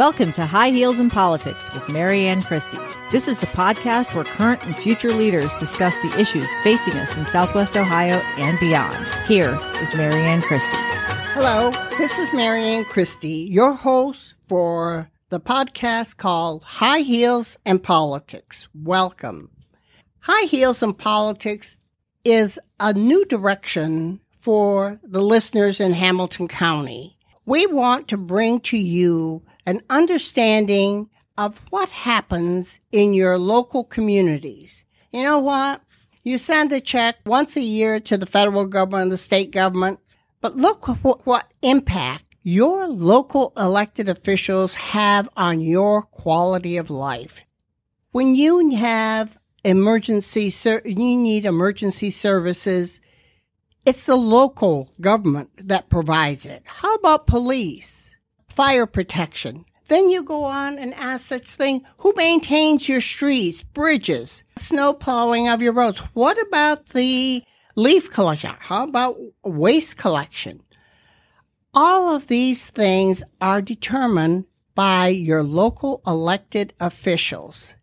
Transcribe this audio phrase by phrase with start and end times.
[0.00, 2.78] Welcome to High Heels in Politics with Marianne Christie.
[3.10, 7.26] This is the podcast where current and future leaders discuss the issues facing us in
[7.26, 8.96] Southwest Ohio and beyond.
[9.26, 10.70] Here is Marianne Christie.
[11.34, 18.68] Hello, this is Marianne Christie, your host for the podcast called High Heels and Politics.
[18.74, 19.50] Welcome.
[20.20, 21.76] High Heels and Politics
[22.24, 27.18] is a new direction for the listeners in Hamilton County.
[27.50, 34.84] We want to bring to you an understanding of what happens in your local communities.
[35.12, 35.82] You know what?
[36.22, 39.98] You send a check once a year to the federal government, and the state government,
[40.40, 47.42] but look what, what impact your local elected officials have on your quality of life.
[48.12, 50.52] When you have emergency,
[50.84, 53.00] you need emergency services,
[53.86, 56.62] it's the local government that provides it.
[56.64, 58.14] How about police?
[58.48, 59.64] Fire protection.
[59.88, 65.48] Then you go on and ask such thing, who maintains your streets, bridges, snow plowing
[65.48, 65.98] of your roads?
[66.14, 67.42] What about the
[67.74, 68.54] leaf collection?
[68.60, 70.62] How about waste collection?
[71.74, 74.44] All of these things are determined
[74.74, 77.74] by your local elected officials.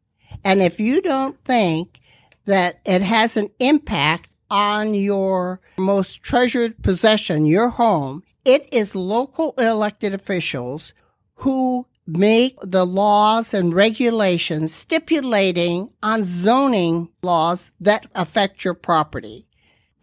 [0.44, 2.00] And if you don't think
[2.46, 9.54] that it has an impact on your most treasured possession, your home, it is local
[9.58, 10.94] elected officials
[11.36, 19.46] who make the laws and regulations stipulating on zoning laws that affect your property.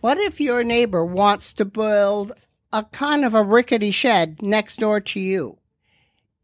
[0.01, 2.33] What if your neighbor wants to build
[2.73, 5.57] a kind of a rickety shed next door to you?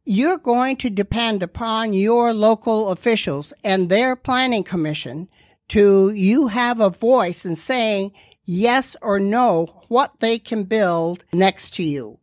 [0.07, 5.29] You're going to depend upon your local officials and their planning commission
[5.71, 8.13] to you have a voice in saying
[8.45, 12.19] yes or no what they can build next to you.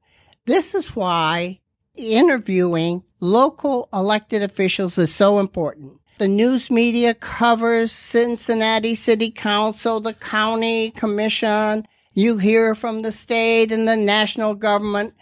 [0.46, 1.60] This is why
[1.96, 6.00] interviewing local elected officials is so important.
[6.20, 11.88] The news media covers Cincinnati City Council, the county commission.
[12.14, 15.14] You hear from the state and the national government,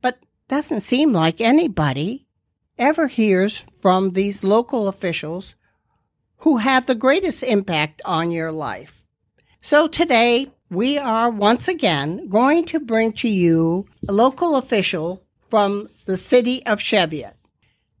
[0.00, 2.26] but doesn't seem like anybody
[2.78, 5.55] ever hears from these local officials
[6.46, 9.04] who have the greatest impact on your life.
[9.60, 15.88] So today we are once again going to bring to you a local official from
[16.04, 17.34] the city of Cheviot.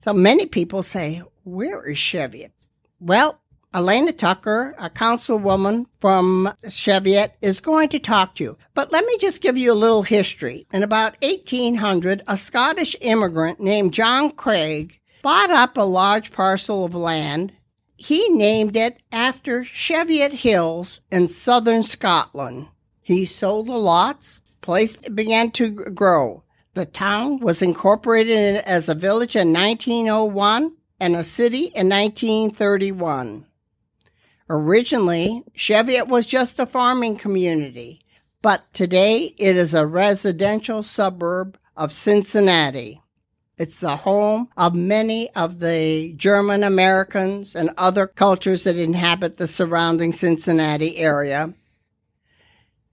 [0.04, 2.52] So many people say, where is Cheviot?
[3.00, 3.40] Well,
[3.74, 8.58] Alana Tucker, a councilwoman from Cheviot, is going to talk to you.
[8.74, 10.68] But let me just give you a little history.
[10.72, 16.94] In about 1800, a Scottish immigrant named John Craig bought up a large parcel of
[16.94, 17.52] land
[17.96, 22.68] he named it after Cheviot Hills in southern Scotland.
[23.00, 26.42] He sold the lots, place began to grow.
[26.74, 33.46] The town was incorporated as a village in 1901 and a city in 1931.
[34.50, 38.02] Originally, Cheviot was just a farming community,
[38.42, 43.00] but today it is a residential suburb of Cincinnati.
[43.58, 49.46] It's the home of many of the German Americans and other cultures that inhabit the
[49.46, 51.54] surrounding Cincinnati area.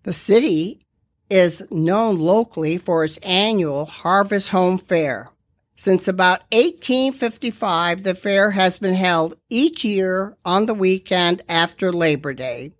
[0.03, 0.85] The city
[1.29, 5.29] is known locally for its annual Harvest Home Fair.
[5.75, 12.33] Since about 1855, the fair has been held each year on the weekend after Labor
[12.33, 12.71] Day.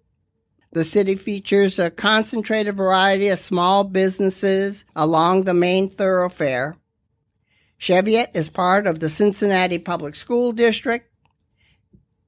[0.71, 6.77] The city features a concentrated variety of small businesses along the main thoroughfare.
[7.83, 11.11] Cheviot is part of the Cincinnati Public School District,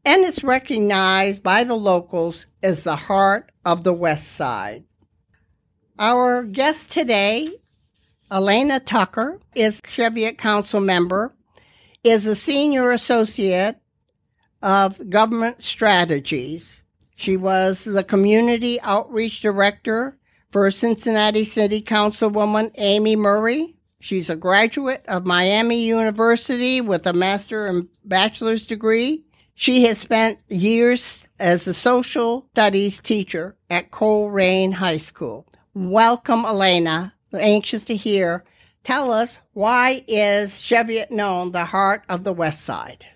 [0.03, 4.83] and it's recognized by the locals as the heart of the West Side.
[5.97, 7.53] Our guest today,
[8.29, 11.33] Alana Tucker, is Cheviot Council member,
[12.03, 13.77] is a senior associate
[14.61, 16.83] of government strategies.
[17.16, 20.17] She was the community outreach director
[20.51, 23.75] for Cincinnati City Councilwoman Amy Murray
[24.05, 29.23] She's a graduate of Miami University with a master and bachelor's degree.
[29.55, 35.47] She has spent years as a social studies teacher at Colerain High School.
[35.73, 37.13] Welcome, Alana.
[37.31, 38.43] We're Anxious to hear.
[38.84, 43.08] Tell us why is Cheviot known the heart of the West Side?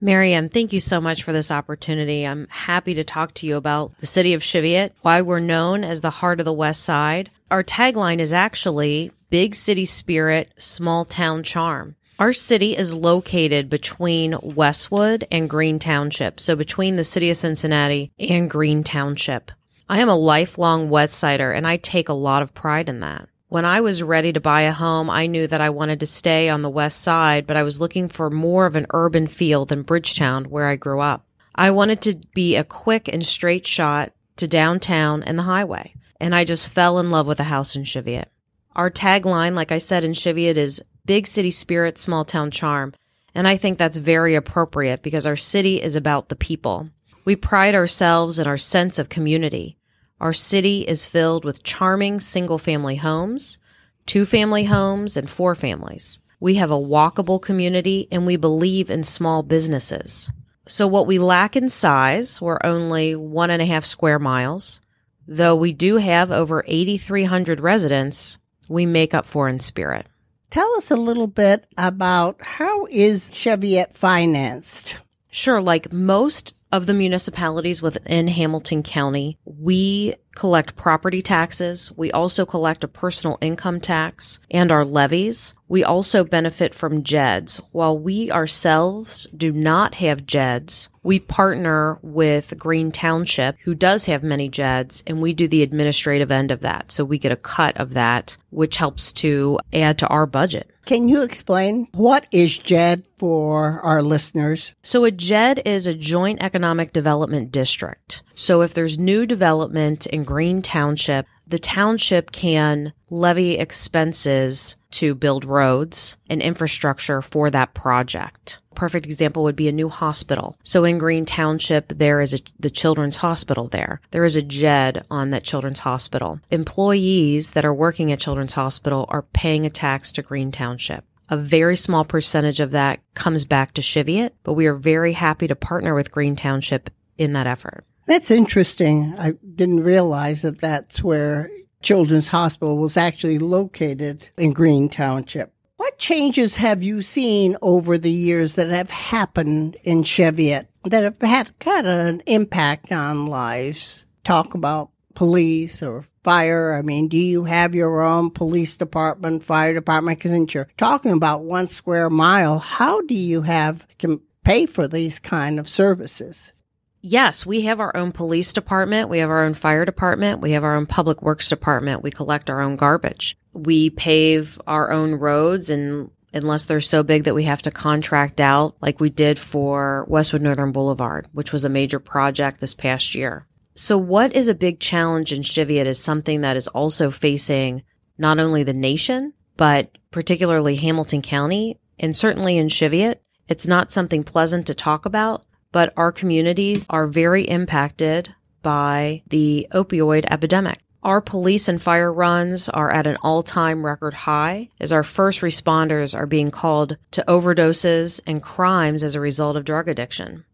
[0.00, 2.24] Marianne, thank you so much for this opportunity.
[2.24, 6.00] I'm happy to talk to you about the city of Cheviot, why we're known as
[6.00, 7.30] the heart of the West Side.
[7.50, 11.96] Our tagline is actually big city spirit, small town charm.
[12.18, 18.12] Our city is located between Westwood and Green Township, so between the city of Cincinnati
[18.18, 19.52] and Green Township.
[19.88, 23.28] I am a lifelong Westsider and I take a lot of pride in that.
[23.50, 26.50] When I was ready to buy a home, I knew that I wanted to stay
[26.50, 29.84] on the west side, but I was looking for more of an urban feel than
[29.84, 31.24] Bridgetown, where I grew up.
[31.54, 36.34] I wanted to be a quick and straight shot to downtown and the highway, and
[36.34, 38.30] I just fell in love with a house in Cheviot.
[38.76, 42.92] Our tagline, like I said in Cheviot, is big city spirit, small town charm.
[43.34, 46.90] And I think that's very appropriate because our city is about the people.
[47.24, 49.77] We pride ourselves in our sense of community.
[50.20, 53.58] Our city is filled with charming single family homes,
[54.06, 56.18] two family homes, and four families.
[56.40, 60.30] We have a walkable community and we believe in small businesses.
[60.66, 64.80] So what we lack in size, we're only one and a half square miles.
[65.26, 68.38] Though we do have over 8,300 residents,
[68.68, 70.06] we make up for in spirit.
[70.50, 74.98] Tell us a little bit about how is Cheviot financed?
[75.30, 81.90] Sure, like most of the municipalities within Hamilton County, we collect property taxes.
[81.96, 85.54] We also collect a personal income tax and our levies.
[85.68, 87.60] We also benefit from JEDs.
[87.72, 94.22] While we ourselves do not have JEDs, we partner with Green Township, who does have
[94.22, 96.90] many JEDs, and we do the administrative end of that.
[96.92, 100.70] So we get a cut of that, which helps to add to our budget.
[100.86, 104.74] Can you explain what is JED for our listeners?
[104.82, 108.22] So a JED is a joint economic development district.
[108.34, 115.46] So if there's new development in Green Township, the township can levy expenses to build
[115.46, 118.60] roads and infrastructure for that project.
[118.74, 120.58] Perfect example would be a new hospital.
[120.62, 124.02] So in Green Township, there is a, the children's hospital there.
[124.10, 126.40] There is a JED on that children's hospital.
[126.50, 131.06] Employees that are working at children's hospital are paying a tax to Green Township.
[131.30, 135.46] A very small percentage of that comes back to Cheviot, but we are very happy
[135.46, 137.86] to partner with Green Township in that effort.
[138.08, 139.14] That's interesting.
[139.18, 141.50] I didn't realize that that's where
[141.82, 145.52] Children's Hospital was actually located in Green Township.
[145.76, 151.20] What changes have you seen over the years that have happened in Cheviot that have
[151.20, 154.06] had kind of an impact on lives?
[154.24, 156.72] Talk about police or fire.
[156.72, 160.18] I mean, do you have your own police department, fire department?
[160.18, 165.18] Because you're talking about one square mile, how do you have to pay for these
[165.18, 166.54] kind of services?
[167.00, 169.08] Yes, we have our own police department.
[169.08, 170.40] We have our own fire department.
[170.40, 172.02] We have our own public works department.
[172.02, 173.36] We collect our own garbage.
[173.52, 178.40] We pave our own roads and unless they're so big that we have to contract
[178.40, 183.14] out like we did for Westwood Northern Boulevard, which was a major project this past
[183.14, 183.46] year.
[183.74, 187.82] So what is a big challenge in Cheviot is something that is also facing
[188.18, 193.22] not only the nation, but particularly Hamilton County and certainly in Cheviot.
[193.46, 199.66] It's not something pleasant to talk about, but our communities are very impacted by the
[199.72, 200.80] opioid epidemic.
[201.02, 205.40] Our police and fire runs are at an all time record high as our first
[205.40, 210.44] responders are being called to overdoses and crimes as a result of drug addiction.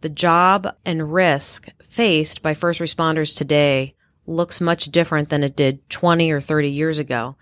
[0.00, 3.94] The job and risk faced by first responders today
[4.26, 7.36] looks much different than it did 20 or 30 years ago.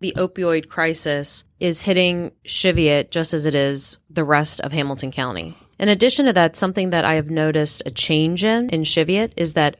[0.00, 5.56] The opioid crisis is hitting Cheviot just as it is the rest of Hamilton County.
[5.78, 9.54] In addition to that, something that I have noticed a change in in Cheviot is
[9.54, 9.76] that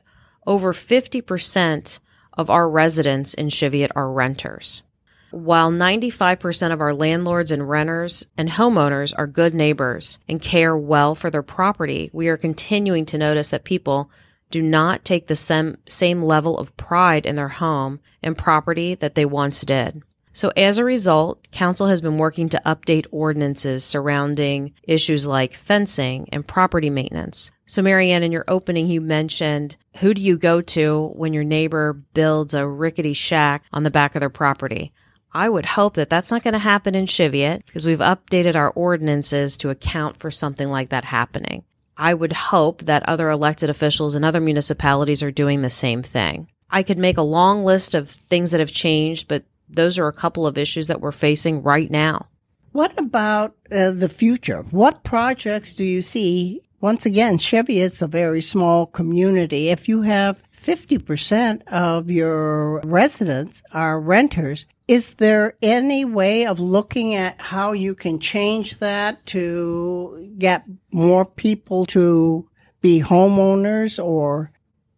[0.47, 2.01] over 50%
[2.37, 4.83] of our residents in Cheviot are renters.
[5.31, 11.15] While 95% of our landlords and renters and homeowners are good neighbors and care well
[11.15, 14.11] for their property, we are continuing to notice that people
[14.51, 19.15] do not take the same, same level of pride in their home and property that
[19.15, 20.03] they once did.
[20.33, 26.29] So as a result, council has been working to update ordinances surrounding issues like fencing
[26.33, 27.51] and property maintenance.
[27.67, 31.93] So Marianne, in your opening, you mentioned who do you go to when your neighbor
[31.93, 34.93] builds a rickety shack on the back of their property?
[35.35, 38.71] I would hope that that's not going to happen in Cheviot because we've updated our
[38.71, 41.65] ordinances to account for something like that happening.
[41.97, 46.49] I would hope that other elected officials in other municipalities are doing the same thing.
[46.71, 50.13] I could make a long list of things that have changed, but those are a
[50.13, 52.27] couple of issues that we're facing right now.
[52.73, 54.63] What about uh, the future?
[54.71, 56.63] What projects do you see?
[56.81, 59.69] Once again, Chevy is a very small community.
[59.69, 67.15] If you have 50% of your residents are renters, is there any way of looking
[67.15, 72.49] at how you can change that to get more people to
[72.81, 74.51] be homeowners or,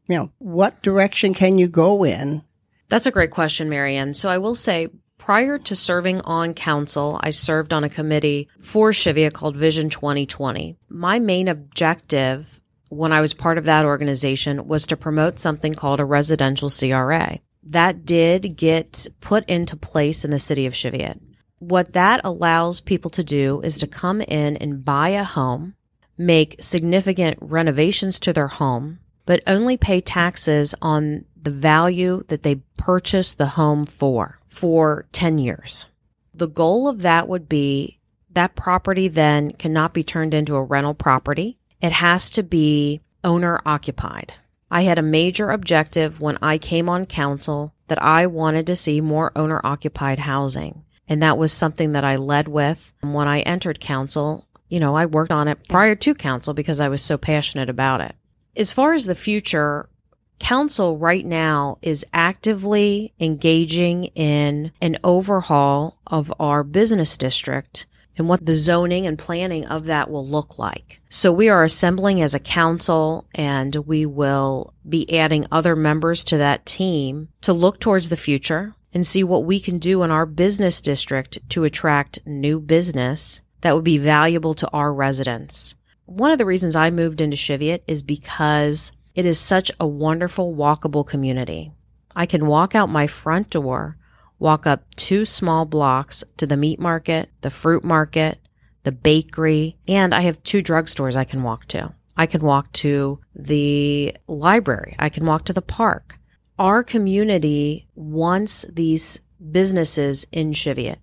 [0.09, 2.43] you know, what direction can you go in
[2.89, 4.15] that's a great question, Marianne.
[4.15, 4.89] So I will say,
[5.19, 10.77] prior to serving on council, I served on a committee for Cheviot called Vision 2020.
[10.89, 12.61] My main objective
[12.91, 17.39] when I was part of that organization was to promote something called a residential CRA.
[17.67, 21.21] that did get put into place in the city of Cheviot.
[21.59, 25.75] What that allows people to do is to come in and buy a home,
[26.19, 32.57] make significant renovations to their home, but only pay taxes on the value that they
[32.77, 35.87] purchased the home for for 10 years.
[36.35, 40.95] The goal of that would be that property then cannot be turned into a rental
[40.95, 41.59] property.
[41.81, 44.33] It has to be owner occupied.
[44.71, 49.01] I had a major objective when I came on council that I wanted to see
[49.01, 50.85] more owner occupied housing.
[51.07, 54.49] And that was something that I led with when I entered council.
[54.69, 58.01] You know, I worked on it prior to council because I was so passionate about
[58.01, 58.17] it.
[58.57, 59.89] As far as the future,
[60.39, 67.87] council right now is actively engaging in an overhaul of our business district
[68.17, 71.01] and what the zoning and planning of that will look like.
[71.09, 76.39] So we are assembling as a council and we will be adding other members to
[76.39, 80.27] that team to look towards the future and see what we can do in our
[80.27, 85.75] business district to attract new business that would be valuable to our residents.
[86.07, 90.55] One of the reasons I moved into Cheviot is because it is such a wonderful
[90.55, 91.73] walkable community.
[92.17, 93.97] I can walk out my front door
[94.39, 98.39] walk up two small blocks to the meat market, the fruit market,
[98.83, 101.95] the bakery, and I have two drugstores I can walk to.
[102.17, 104.95] I can walk to the library.
[104.99, 106.19] I can walk to the park.
[106.59, 111.01] Our community wants these businesses in Cheviot.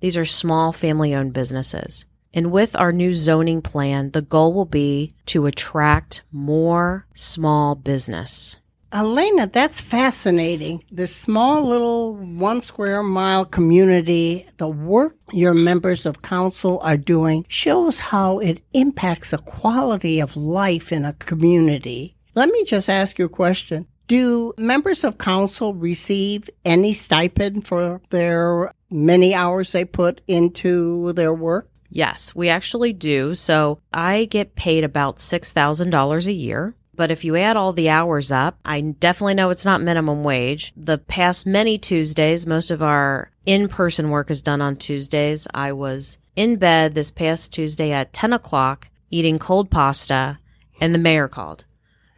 [0.00, 2.06] These are small family owned businesses.
[2.36, 8.58] And with our new zoning plan, the goal will be to attract more small business.
[8.92, 10.84] Alana, that's fascinating.
[10.92, 17.46] This small little one square mile community, the work your members of council are doing
[17.48, 22.16] shows how it impacts the quality of life in a community.
[22.34, 23.86] Let me just ask you a question.
[24.08, 31.32] Do members of council receive any stipend for their many hours they put into their
[31.32, 31.70] work?
[31.88, 33.34] Yes, we actually do.
[33.34, 36.74] So I get paid about $6,000 a year.
[36.94, 40.72] But if you add all the hours up, I definitely know it's not minimum wage.
[40.76, 45.46] The past many Tuesdays, most of our in person work is done on Tuesdays.
[45.52, 50.38] I was in bed this past Tuesday at 10 o'clock eating cold pasta
[50.80, 51.64] and the mayor called.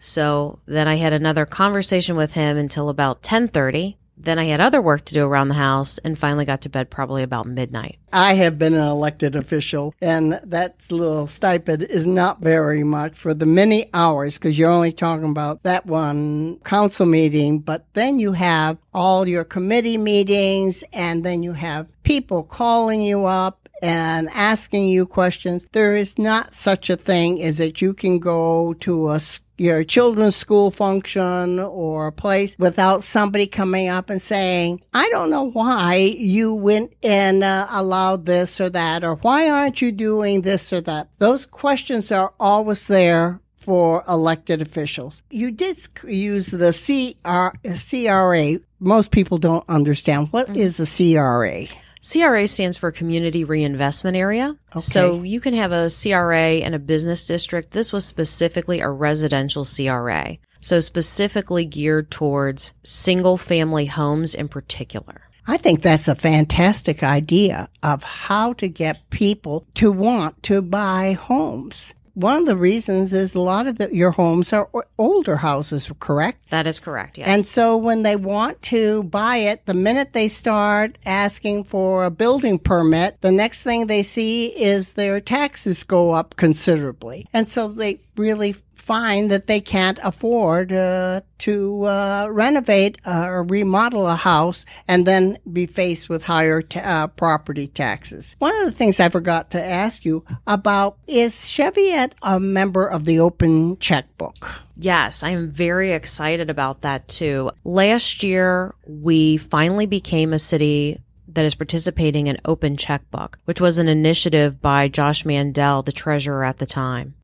[0.01, 4.81] So then I had another conversation with him until about 1030 then I had other
[4.81, 7.99] work to do around the house and finally got to bed probably about midnight.
[8.13, 13.35] I have been an elected official, and that little stipend is not very much for
[13.35, 18.33] the many hours because you're only talking about that one council meeting, but then you
[18.33, 24.89] have all your committee meetings, and then you have people calling you up and asking
[24.89, 25.67] you questions.
[25.73, 29.21] There is not such a thing as that you can go to a
[29.59, 35.51] your children's school function or place without somebody coming up and saying, I don't know
[35.51, 40.73] why you went and uh, allowed this or that, or why aren't you doing this
[40.73, 41.09] or that?
[41.19, 45.23] Those questions are always there for elected officials.
[45.31, 48.61] You did use the CR, CRA.
[48.81, 50.29] Most people don't understand.
[50.31, 50.57] What mm-hmm.
[50.57, 51.67] is a CRA?
[52.03, 54.57] CRA stands for Community Reinvestment Area.
[54.71, 54.81] Okay.
[54.81, 57.73] So you can have a CRA in a business district.
[57.73, 60.39] This was specifically a residential CRA.
[60.61, 65.23] So specifically geared towards single family homes in particular.
[65.47, 71.13] I think that's a fantastic idea of how to get people to want to buy
[71.13, 75.91] homes one of the reasons is a lot of the, your homes are older houses,
[76.01, 76.51] correct?
[76.51, 77.29] That is correct, yes.
[77.29, 82.11] And so when they want to buy it, the minute they start asking for a
[82.11, 87.29] building permit, the next thing they see is their taxes go up considerably.
[87.33, 88.57] And so they really
[88.89, 95.05] find that they can't afford uh, to uh, renovate uh, or remodel a house and
[95.05, 98.35] then be faced with higher uh, property taxes.
[98.39, 103.05] One of the things I forgot to ask you about is Cheviot a member of
[103.05, 104.63] the Open Checkbook?
[104.79, 107.51] Yes, I am very excited about that too.
[107.65, 113.77] Last year, we finally became a city that is participating in Open Checkbook, which was
[113.77, 117.17] an initiative by Josh Mandel, the treasurer at the time.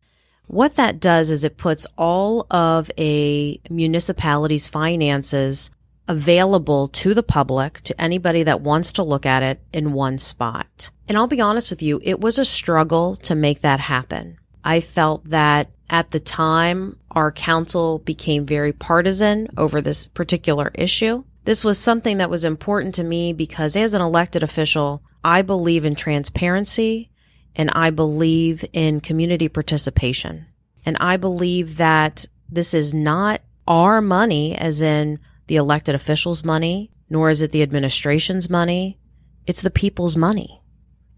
[0.46, 5.70] What that does is it puts all of a municipality's finances
[6.06, 10.90] available to the public, to anybody that wants to look at it in one spot.
[11.08, 14.38] And I'll be honest with you, it was a struggle to make that happen.
[14.62, 21.24] I felt that at the time, our council became very partisan over this particular issue.
[21.44, 25.84] This was something that was important to me because as an elected official, I believe
[25.84, 27.10] in transparency
[27.56, 30.46] and I believe in community participation.
[30.84, 36.90] And I believe that this is not our money, as in the elected officials' money,
[37.08, 38.98] nor is it the administration's money.
[39.46, 40.62] It's the people's money.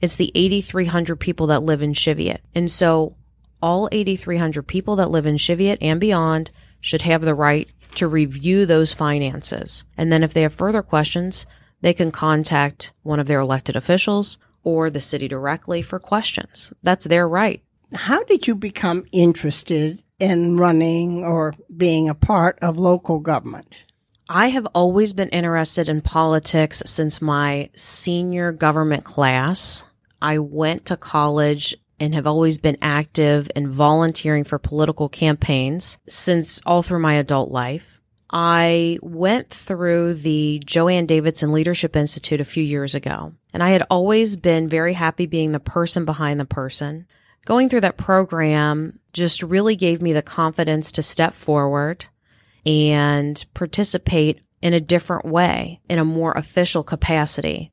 [0.00, 2.42] It's the 8,300 people that live in Cheviot.
[2.54, 3.16] And so
[3.62, 6.50] all 8,300 people that live in Cheviot and beyond
[6.80, 9.84] should have the right to review those finances.
[9.96, 11.46] And then if they have further questions,
[11.80, 16.72] they can contact one of their elected officials or the city directly for questions.
[16.82, 17.62] That's their right.
[17.94, 23.84] How did you become interested in running or being a part of local government?
[24.28, 29.84] I have always been interested in politics since my senior government class.
[30.20, 36.60] I went to college and have always been active in volunteering for political campaigns since
[36.66, 37.95] all through my adult life.
[38.30, 43.70] I went through the Jo Ann Davidson Leadership Institute a few years ago, and I
[43.70, 47.06] had always been very happy being the person behind the person.
[47.44, 52.06] Going through that program just really gave me the confidence to step forward
[52.66, 57.70] and participate in a different way, in a more official capacity.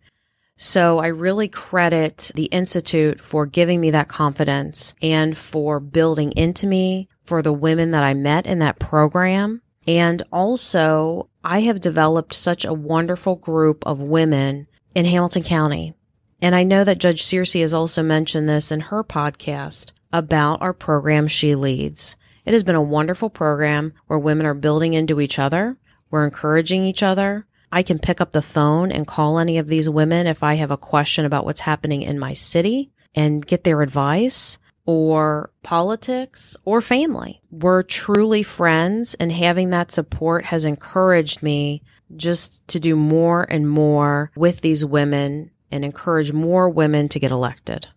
[0.55, 6.67] So I really credit the Institute for giving me that confidence and for building into
[6.67, 9.62] me for the women that I met in that program.
[9.87, 15.93] And also, I have developed such a wonderful group of women in Hamilton County.
[16.41, 20.73] And I know that Judge Searcy has also mentioned this in her podcast about our
[20.73, 22.15] program she leads.
[22.45, 25.77] It has been a wonderful program where women are building into each other.
[26.11, 27.45] We're encouraging each other.
[27.71, 30.69] I can pick up the phone and call any of these women if I have
[30.69, 36.81] a question about what's happening in my city and get their advice or politics or
[36.81, 37.41] family.
[37.51, 41.83] We're truly friends and having that support has encouraged me
[42.15, 47.31] just to do more and more with these women and encourage more women to get
[47.31, 47.87] elected.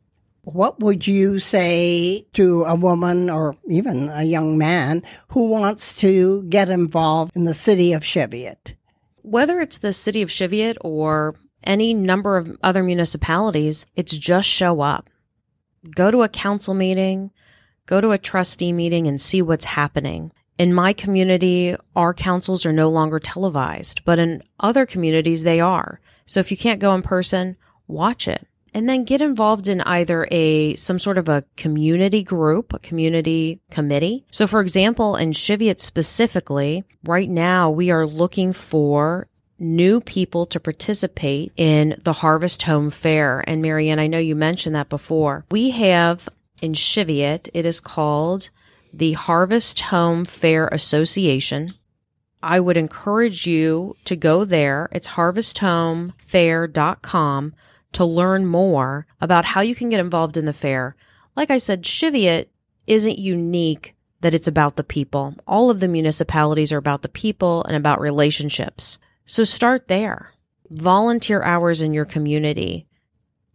[0.42, 6.44] What would you say to a woman or even a young man who wants to
[6.44, 8.76] get involved in the city of Cheviot?
[9.26, 14.80] whether it's the city of Cheviot or any number of other municipalities, it's just show
[14.80, 15.10] up.
[15.94, 17.30] Go to a council meeting,
[17.86, 20.32] go to a trustee meeting and see what's happening.
[20.58, 26.00] In my community, our councils are no longer televised, but in other communities, they are.
[26.24, 28.46] So if you can't go in person, watch it
[28.76, 33.58] and then get involved in either a some sort of a community group, a community
[33.70, 34.26] committee.
[34.30, 40.60] So for example, in Cheviot specifically, right now we are looking for new people to
[40.60, 43.44] participate in the Harvest Home Fair.
[43.46, 45.44] And Marianne, I know you mentioned that before.
[45.50, 46.28] We have
[46.60, 48.50] in Cheviot, it is called
[48.92, 51.70] the Harvest Home Fair Association.
[52.42, 54.88] I would encourage you to go there.
[54.92, 57.54] It's harvesthomefair.com
[57.92, 60.94] to learn more about how you can get involved in the fair.
[61.34, 62.50] Like I said, Cheviot
[62.86, 65.34] isn't unique that it's about the people.
[65.46, 68.98] All of the municipalities are about the people and about relationships.
[69.26, 70.32] So start there.
[70.70, 72.86] Volunteer hours in your community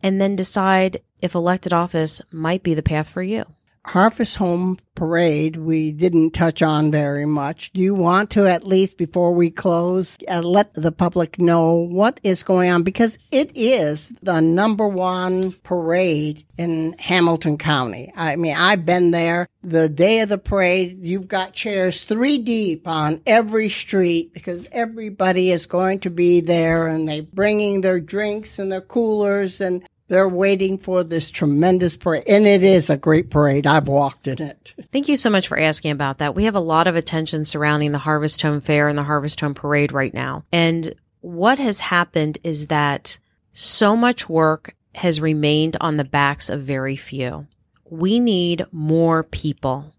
[0.03, 3.45] and then decide if elected office might be the path for you.
[3.85, 7.73] Harvest Home Parade, we didn't touch on very much.
[7.73, 12.19] Do you want to, at least before we close, uh, let the public know what
[12.21, 12.83] is going on?
[12.83, 18.13] Because it is the number one parade in Hamilton County.
[18.15, 19.47] I mean, I've been there.
[19.63, 25.49] The day of the parade, you've got chairs three deep on every street because everybody
[25.49, 30.27] is going to be there and they're bringing their drinks and their coolers and they're
[30.27, 32.25] waiting for this tremendous parade.
[32.27, 33.65] And it is a great parade.
[33.65, 34.73] I've walked in it.
[34.91, 36.35] Thank you so much for asking about that.
[36.35, 39.53] We have a lot of attention surrounding the Harvest Home Fair and the Harvest Home
[39.53, 40.43] Parade right now.
[40.51, 43.19] And what has happened is that
[43.53, 47.47] so much work has remained on the backs of very few.
[47.89, 49.95] We need more people.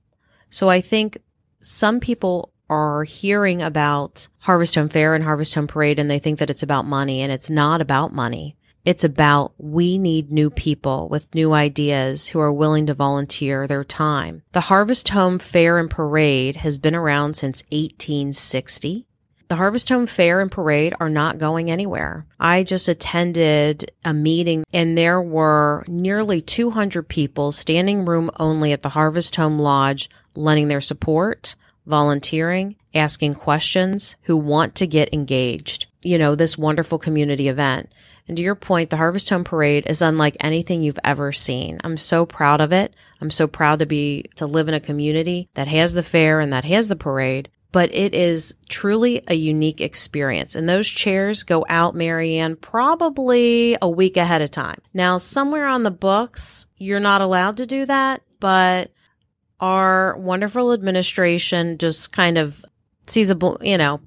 [0.51, 1.16] So I think
[1.62, 6.38] some people are hearing about Harvest Home Fair and Harvest Home Parade and they think
[6.38, 8.59] that it's about money and it's not about money.
[8.85, 13.85] It's about we need new people with new ideas who are willing to volunteer their
[13.85, 14.42] time.
[14.53, 19.07] The Harvest Home Fair and Parade has been around since 1860.
[19.47, 22.27] The Harvest Home Fair and Parade are not going anywhere.
[22.40, 28.83] I just attended a meeting and there were nearly 200 people standing room only at
[28.83, 31.55] the Harvest Home Lodge lending their support,
[31.87, 35.87] volunteering, asking questions, who want to get engaged.
[36.03, 37.92] You know, this wonderful community event.
[38.29, 41.81] And to your point, the Harvest Home Parade is unlike anything you've ever seen.
[41.83, 42.95] I'm so proud of it.
[43.21, 46.53] I'm so proud to be, to live in a community that has the fair and
[46.53, 47.51] that has the parade.
[47.73, 50.55] But it is truly a unique experience.
[50.55, 54.81] And those chairs go out, Marianne, probably a week ahead of time.
[54.93, 58.93] Now, somewhere on the books, you're not allowed to do that, but
[59.59, 62.63] our wonderful administration just kind of
[63.07, 64.01] sees a, you know,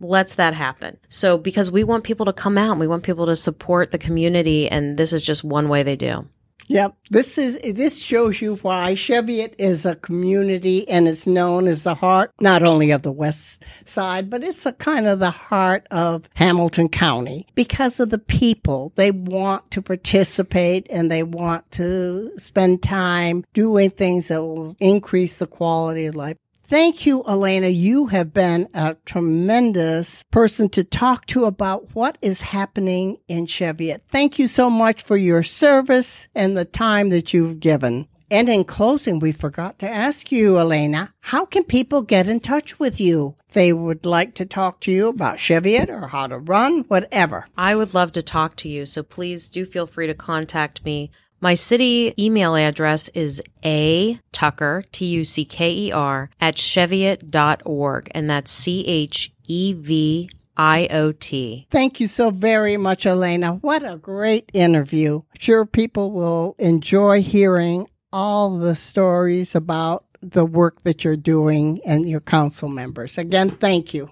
[0.00, 0.98] lets that happen.
[1.08, 4.68] So because we want people to come out, we want people to support the community,
[4.68, 6.26] and this is just one way they do.
[6.70, 6.94] Yep.
[7.10, 11.96] This is this shows you why Cheviot is a community and it's known as the
[11.96, 16.28] heart not only of the west side, but it's a kind of the heart of
[16.34, 18.92] Hamilton County because of the people.
[18.94, 25.40] They want to participate and they want to spend time doing things that will increase
[25.40, 26.36] the quality of life.
[26.70, 27.74] Thank you, Alana.
[27.74, 34.04] You have been a tremendous person to talk to about what is happening in Cheviot.
[34.06, 38.06] Thank you so much for your service and the time that you've given.
[38.30, 42.78] And in closing, we forgot to ask you, Alana, how can people get in touch
[42.78, 43.34] with you?
[43.52, 47.48] They would like to talk to you about Cheviot or how to run, whatever.
[47.58, 48.86] I would love to talk to you.
[48.86, 51.10] So please do feel free to contact me.
[51.42, 58.10] My city email address is a tucker, T U C K E R, at cheviot.org.
[58.14, 61.66] And that's C H E V I O T.
[61.70, 63.62] Thank you so very much, Alana.
[63.62, 65.22] What a great interview.
[65.38, 72.06] Sure, people will enjoy hearing all the stories about the work that you're doing and
[72.06, 73.16] your council members.
[73.16, 74.10] Again, thank you.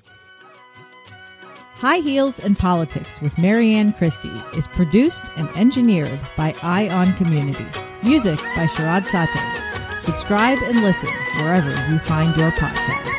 [1.79, 7.67] High Heels and Politics with Marianne Christie is produced and engineered by Eye on Community.
[8.03, 10.01] Music by Sharad Sato.
[10.01, 13.17] Subscribe and listen wherever you find your podcast.